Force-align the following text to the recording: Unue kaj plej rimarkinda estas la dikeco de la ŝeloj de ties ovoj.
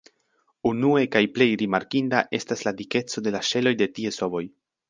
Unue 0.69 1.01
kaj 1.15 1.21
plej 1.35 1.47
rimarkinda 1.63 2.23
estas 2.41 2.67
la 2.69 2.75
dikeco 2.83 3.27
de 3.29 3.35
la 3.37 3.47
ŝeloj 3.51 3.79
de 3.83 3.93
ties 4.01 4.23
ovoj. 4.31 4.47